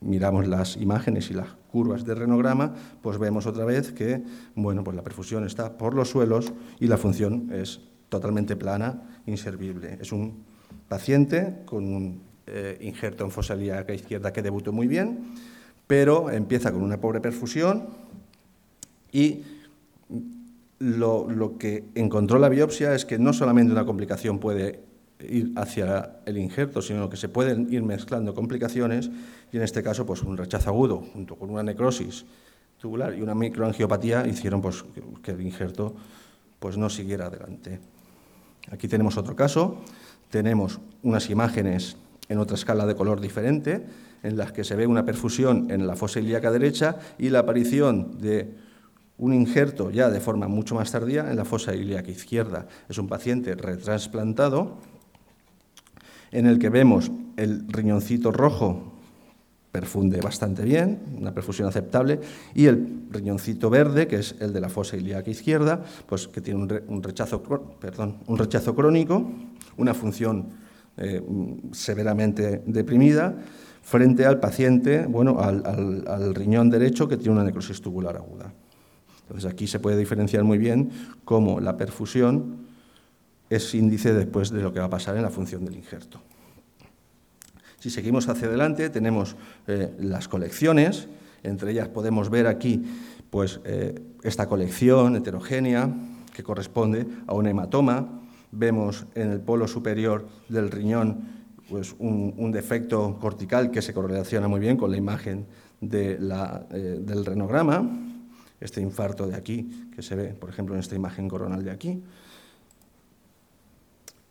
[0.01, 4.23] miramos las imágenes y las curvas de renograma, pues vemos otra vez que
[4.55, 9.97] bueno, pues la perfusión está por los suelos y la función es totalmente plana, inservible.
[9.99, 10.43] Es un
[10.87, 15.33] paciente con un eh, injerto en fosa ilíaca izquierda que debutó muy bien,
[15.87, 17.87] pero empieza con una pobre perfusión
[19.11, 19.43] y
[20.83, 24.81] lo, que encontró la biopsia es que no solamente una complicación puede
[25.19, 29.09] ir hacia el injerto, sino que se pueden ir mezclando complicaciones
[29.51, 32.25] y en este caso pues un rechazo agudo junto con una necrosis
[32.79, 34.83] tubular y una microangiopatía hicieron pues,
[35.21, 35.95] que el injerto
[36.59, 37.79] pues, no siguiera adelante.
[38.69, 39.77] Aquí tenemos otro caso,
[40.29, 41.95] tenemos unas imágenes
[42.27, 43.85] en otra escala de color diferente,
[44.21, 48.19] en las que se ve una perfusión en la fosa ilíaca derecha y la aparición
[48.19, 48.53] de
[49.17, 52.67] un injerto ya de forma mucho más tardía en la fosa ilíaca izquierda.
[52.89, 54.77] Es un paciente retrasplantado
[56.31, 58.93] en el que vemos el riñoncito rojo
[59.73, 62.19] perfunde bastante bien, una perfusión aceptable,
[62.53, 66.61] y el riñoncito verde, que es el de la fosa ilíaca izquierda, pues que tiene
[66.87, 67.41] un, rechazo,
[67.79, 69.31] perdón, un rechazo crónico,
[69.77, 70.49] una función
[70.95, 71.23] eh,
[71.71, 73.35] severamente deprimida,
[73.81, 78.53] frente al paciente, bueno, al, riñón derecho que tiene una necrosis tubular aguda.
[79.23, 80.91] Entonces aquí se puede diferenciar muy bien
[81.25, 82.63] cómo la perfusión
[83.49, 86.21] es índice después de lo que va a pasar en la función del injerto.
[87.79, 89.35] Si seguimos hacia adelante, tenemos
[89.67, 91.07] eh, las colecciones,
[91.43, 92.83] entre ellas podemos ver aquí
[93.29, 95.93] pues, eh, esta colección heterogénea
[96.33, 98.21] que corresponde a un hematoma.
[98.51, 104.59] Vemos en el polo superior del riñón pues, un, defecto cortical que se correlaciona muy
[104.59, 105.45] bien con la imagen
[105.81, 106.17] eh,
[107.01, 108.02] del renograma,
[108.63, 112.01] este infarto de aquí, que se ve, por ejemplo, en esta imagen coronal de aquí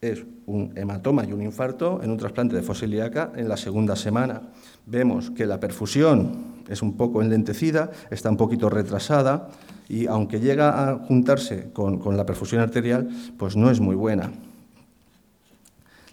[0.03, 3.95] es un hematoma y un infarto en un trasplante de fosa ilíaca en la segunda
[3.95, 4.43] semana.
[4.85, 9.49] Vemos que la perfusión es un poco enlentecida, está un poquito retrasada
[9.89, 14.33] y aunque llega a juntarse con, la perfusión arterial, pues no es muy buena.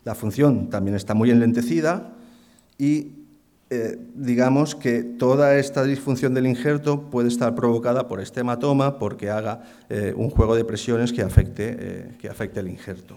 [0.06, 2.14] La función también está muy enlentecida
[2.78, 3.19] y
[3.72, 9.30] eh, digamos que toda esta disfunción del injerto puede estar provocada por este hematoma porque
[9.30, 13.16] haga eh, un juego de presiones que afecte, eh, que afecte el injerto.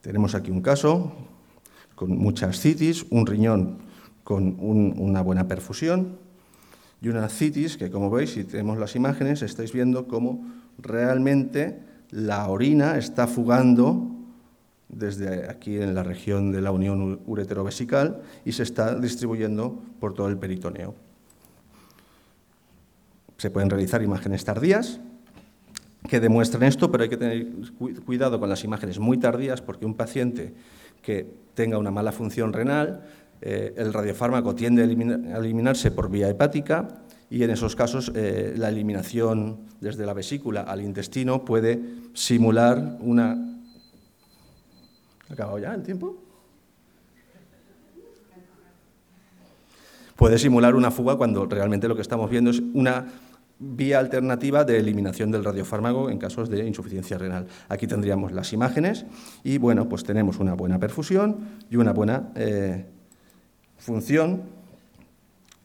[0.00, 1.12] Tenemos aquí un caso
[1.94, 3.78] con muchas citis, un riñón
[4.24, 6.16] con una buena perfusión
[7.02, 10.46] y una citis que, como veis, si tenemos las imágenes, estáis viendo cómo
[10.78, 11.78] realmente
[12.10, 14.11] la orina está fugando
[14.92, 20.28] desde aquí en la región de la unión ureterovesical y se está distribuyendo por todo
[20.28, 20.94] el peritoneo.
[23.38, 25.00] Se pueden realizar imágenes tardías
[26.08, 27.46] que demuestran esto, pero hay que tener
[28.04, 30.52] cuidado con las imágenes muy tardías porque un paciente
[31.00, 33.02] que tenga una mala función renal,
[33.40, 36.88] eh, el radiofármaco tiende a, eliminarse por vía hepática
[37.30, 41.80] y en esos casos eh, la eliminación desde la vesícula al intestino puede
[42.12, 43.51] simular una...
[45.32, 46.14] ¿Ha acabado ya el tiempo?
[50.14, 53.06] Puede simular una fuga cuando realmente lo que estamos viendo es una
[53.58, 57.46] vía alternativa de eliminación del radiofármaco en casos de insuficiencia renal.
[57.70, 59.06] Aquí tendríamos las imágenes
[59.42, 61.38] y bueno, pues tenemos una buena perfusión
[61.70, 62.84] y una buena eh,
[63.78, 64.42] función,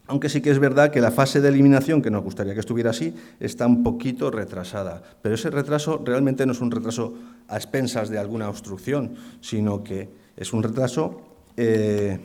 [0.08, 2.92] aunque sí que es verdad que la fase de eliminación, que nos gustaría que estuviera
[2.92, 5.04] así, está un poquito retrasada.
[5.22, 7.14] Pero ese retraso realmente no es un retraso
[7.48, 11.22] a expensas de alguna obstrucción, sino que es un retraso
[11.58, 12.20] eh,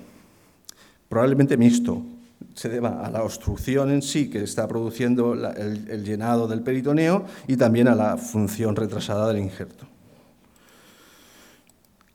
[1.09, 2.03] probablemente mixto,
[2.55, 7.57] se deba a la obstrucción en sí que está produciendo el, llenado del peritoneo y
[7.57, 9.87] también a la función retrasada del injerto.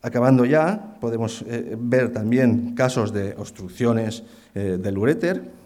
[0.02, 5.57] Acabando ya, podemos eh, ver también casos de obstrucciones eh, del uréter,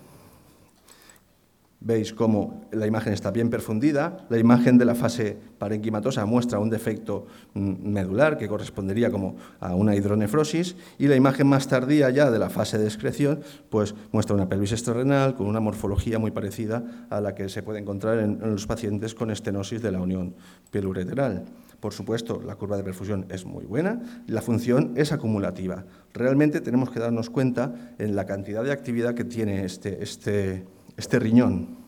[1.84, 4.28] Veis cómo la imagen está bien perfundida.
[4.30, 9.74] La imagen de la fase parenquimatosa muestra un defecto mm, medular que correspondería como a
[9.74, 13.42] una hidronefrosis y la imagen más tardía ya de la fase de excreción
[13.72, 17.80] pues muestra una pelvis extrarrenal con una morfología muy parecida a la que se puede
[17.80, 20.36] encontrar en, los pacientes con estenosis de la unión
[20.70, 21.46] pielureteral.
[21.80, 25.86] Por supuesto, la curva de perfusión es muy buena la función es acumulativa.
[26.14, 30.64] Realmente tenemos que darnos cuenta en la cantidad de actividad que tiene este, este
[30.98, 31.82] este riñón,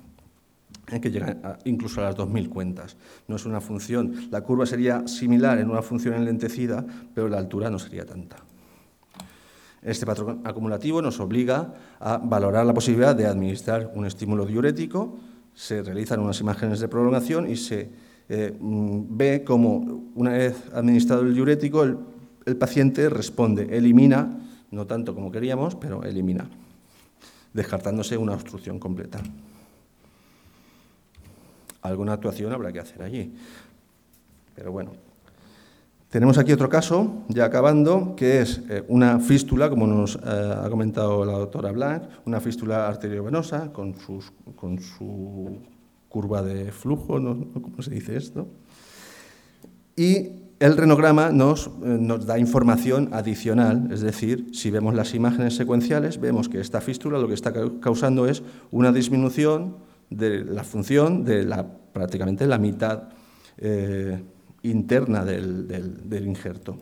[0.92, 2.98] eh, que llega incluso a las 2.000 cuentas.
[3.28, 6.86] No es una función, la curva sería similar en una función enlentecida,
[7.16, 8.38] pero la altura no sería tanta.
[9.82, 15.18] Este patrón acumulativo nos obliga a valorar la posibilidad de administrar un estímulo diurético,
[15.54, 17.90] se realizan unas imágenes de prolongación y se
[18.30, 24.40] eh, mm, ve cómo una vez administrado el diurético el paciente responde, elimina,
[24.72, 26.50] no tanto como queríamos, pero elimina
[27.54, 29.22] descartándose una obstrucción completa.
[31.82, 33.34] Alguna actuación habrá que hacer allí.
[34.56, 34.92] Pero bueno.
[36.10, 40.70] Tenemos aquí otro caso, ya acabando, que es eh, una fístula, como nos eh, ha
[40.70, 43.96] comentado la doctora Blanc, una fístula arteriovenosa con,
[44.56, 45.58] con su
[46.10, 47.36] curva de flujo, ¿no?
[47.60, 48.48] ¿cómo se dice esto?
[49.96, 55.58] Y el renograma nos, eh, nos, da información adicional, es decir, si vemos las imágenes
[55.58, 57.52] secuenciales, vemos que esta fístula lo que está
[57.82, 59.76] causando es una disminución
[60.10, 63.10] de la función de la, prácticamente la mitad
[63.58, 64.24] eh,
[64.62, 66.78] interna del, del injerto.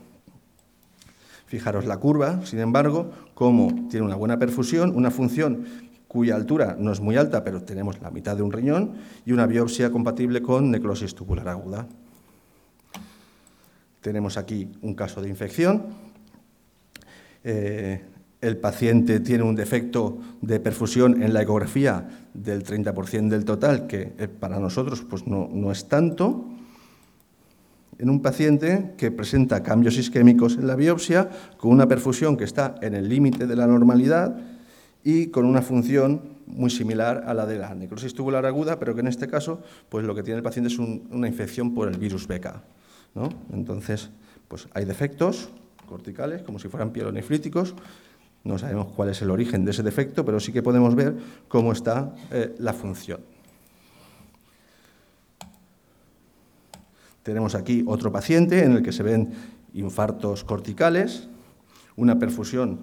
[1.48, 5.66] Fijaros la curva, sin embargo, como tiene una buena perfusión, una función
[6.08, 8.92] cuya altura no es muy alta, pero tenemos la mitad de un riñón,
[9.26, 11.88] y una biopsia compatible con necrosis tubular aguda.
[14.02, 15.86] Tenemos aquí un caso de infección.
[17.44, 18.02] Eh,
[18.42, 24.14] el paciente tiene un defecto de perfusión en la ecografía del 30% del total, que
[24.18, 26.46] eh, para nosotros pues no, no es tanto.
[28.00, 32.76] En un paciente que presenta cambios isquémicos en la biopsia, con una perfusión que está
[32.82, 34.36] en el límite de la normalidad
[35.04, 39.02] y con una función muy similar a la de la necrosis tubular aguda, pero que
[39.02, 42.28] en este caso pues lo que tiene el paciente es una infección por el virus
[42.28, 42.64] Beca.
[43.52, 44.10] Entonces,
[44.48, 45.50] pues hay defectos
[45.88, 47.76] corticales, como si fueran pielonefríticos.
[48.44, 51.16] No sabemos cuál es el origen de ese defecto, pero sí que podemos ver
[51.48, 53.20] cómo está eh, la función.
[57.24, 59.32] Tenemos aquí otro paciente en el que se ven
[59.74, 61.28] infartos corticales,
[61.96, 62.80] una perfusión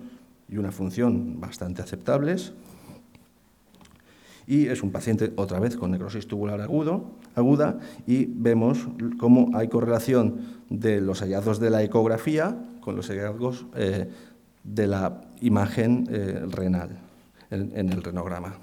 [0.49, 2.53] y una función bastante aceptables,
[4.49, 8.89] y es un paciente otra vez con necrosis tubular agudo, aguda y vemos
[9.21, 14.09] cómo hay correlación de los hallazgos de la ecografía con los hallazgos eh,
[14.65, 16.99] de la imagen eh, renal
[17.51, 18.55] en, el renograma.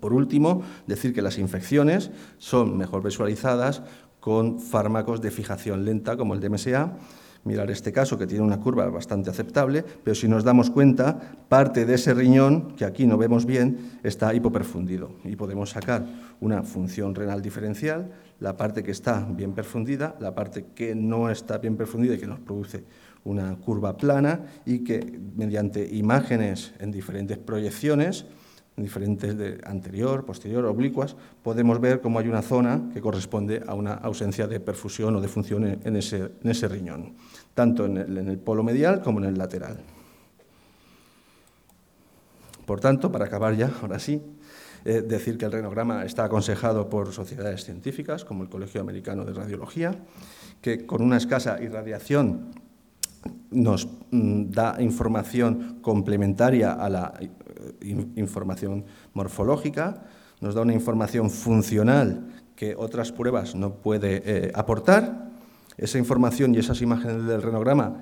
[0.00, 3.82] Por último, decir que las infecciones son mejor visualizadas
[4.18, 6.96] con fármacos de fijación lenta como el DMSA
[7.44, 11.18] mirar este caso, que tiene una curva bastante aceptable, pero si nos damos cuenta,
[11.48, 16.04] parte de ese riñón, que aquí no vemos bien, está hipoperfundido y podemos sacar
[16.40, 18.10] una función renal diferencial,
[18.40, 22.26] la parte que está bien perfundida, la parte que no está bien perfundida y que
[22.26, 22.84] nos produce
[23.24, 28.26] una curva plana y que mediante imágenes en diferentes proyecciones,
[28.76, 33.92] diferentes de anterior, posterior, oblicuas, podemos ver cómo hay una zona que corresponde a una
[33.92, 37.14] ausencia de perfusión o de función en ese, en ese riñón
[37.54, 39.78] tanto en el, polo medial como en el lateral.
[42.66, 44.22] Por tanto, para acabar ya, ahora sí,
[44.84, 49.34] eh, decir que el renograma está aconsejado por sociedades científicas, como el Colegio Americano de
[49.34, 49.94] Radiología,
[50.62, 52.52] que con una escasa irradiación
[53.50, 57.28] nos mm, da información complementaria a la eh,
[58.16, 60.02] información morfológica,
[60.40, 62.26] nos da una información funcional
[62.56, 65.29] que otras pruebas no puede eh, aportar
[65.80, 67.96] esa información y esas imágenes del renograma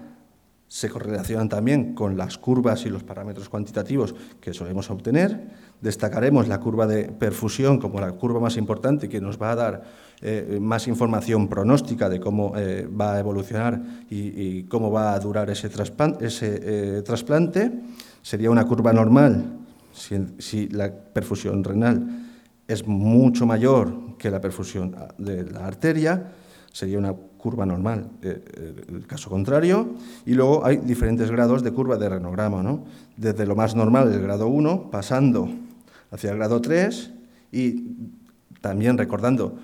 [0.67, 5.49] se correlacionan también con las curvas y los parámetros cuantitativos que solemos obtener.
[5.81, 9.85] Destacaremos la curva de perfusión como la curva más importante que nos va a dar
[10.21, 15.49] eh, más información pronóstica de cómo eh, va a evolucionar y, cómo va a durar
[15.49, 17.73] ese, eh, trasplante.
[18.21, 19.61] Sería una curva normal
[19.93, 22.27] si la perfusión renal
[22.67, 26.33] es mucho mayor que la perfusión de la arteria
[26.73, 29.95] sería una curva normal, eh, eh, el caso contrario,
[30.27, 32.85] y luego hay diferentes grados de curva de renograma, ¿no?
[33.17, 35.49] desde lo más normal, el grado 1, pasando
[36.11, 37.13] hacia el grado 3
[37.53, 37.97] y
[38.61, 39.59] también recordando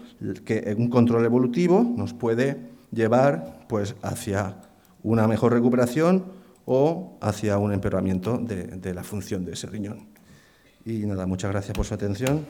[0.44, 4.56] que un control evolutivo nos puede llevar pues, hacia
[5.02, 6.24] una mejor recuperación
[6.64, 10.06] o hacia un empeoramiento de, de la función de ese riñón.
[10.86, 12.44] Y nada, muchas gracias por su atención.